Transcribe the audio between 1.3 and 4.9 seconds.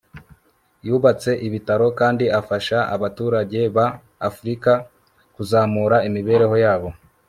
ibitaro kandi afasha abaturage ba afrika